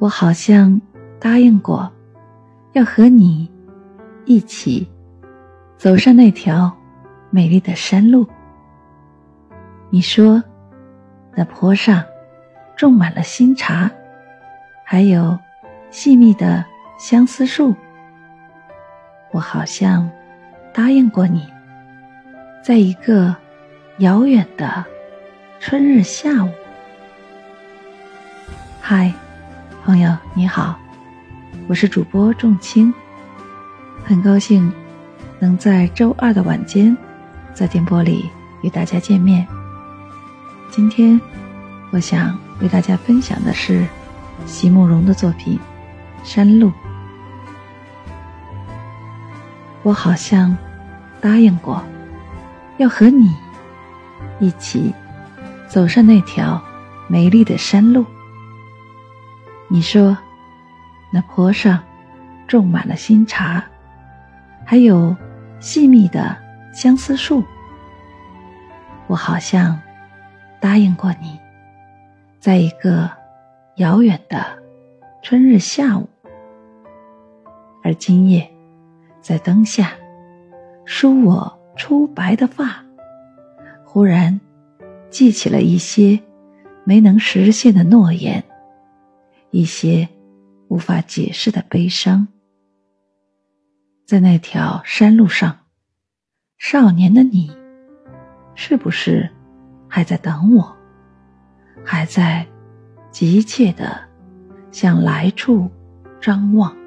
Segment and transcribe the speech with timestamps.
[0.00, 0.80] 我好像
[1.20, 1.92] 答应过，
[2.72, 3.50] 要和你
[4.24, 4.88] 一起
[5.76, 6.74] 走上那条
[7.28, 8.26] 美丽的山路。
[9.90, 10.42] 你说，
[11.36, 12.02] 那坡上
[12.74, 13.90] 种满了新茶，
[14.86, 15.38] 还有
[15.90, 16.64] 细密的
[16.98, 17.74] 相思树。
[19.32, 20.10] 我好像
[20.72, 21.46] 答应过你，
[22.64, 23.36] 在一个
[23.98, 24.82] 遥远的
[25.58, 26.48] 春日下午。
[28.80, 29.12] 嗨。
[29.82, 30.78] 朋友你好，
[31.66, 32.92] 我是主播仲青，
[34.04, 34.70] 很高兴
[35.38, 36.94] 能在周二的晚间
[37.54, 38.28] 在电波里
[38.60, 39.46] 与大家见面。
[40.70, 41.18] 今天
[41.92, 43.86] 我想为大家分享的是
[44.44, 45.58] 席慕容的作品
[46.28, 46.68] 《山路》。
[49.82, 50.54] 我好像
[51.22, 51.82] 答应过
[52.76, 53.34] 要和你
[54.40, 54.94] 一起
[55.68, 56.62] 走上那条
[57.08, 58.04] 美丽的山路。
[59.72, 60.18] 你说，
[61.12, 61.80] 那坡上
[62.48, 63.64] 种满了新茶，
[64.66, 65.16] 还有
[65.60, 66.36] 细密的
[66.74, 67.44] 相思树。
[69.06, 69.80] 我好像
[70.60, 71.38] 答应过你，
[72.40, 73.08] 在一个
[73.76, 74.44] 遥远的
[75.22, 76.08] 春日下午，
[77.84, 78.50] 而今夜
[79.20, 79.92] 在灯下
[80.84, 82.84] 梳我初白的发，
[83.84, 84.40] 忽然
[85.10, 86.18] 记起了一些
[86.82, 88.42] 没能实现的诺言。
[89.50, 90.08] 一些
[90.68, 92.28] 无法解释的悲伤，
[94.06, 95.66] 在那条山路上，
[96.58, 97.50] 少年的你，
[98.54, 99.28] 是不是
[99.88, 100.76] 还在等我？
[101.84, 102.46] 还在
[103.10, 104.00] 急切地
[104.70, 105.70] 向来处
[106.20, 106.79] 张望？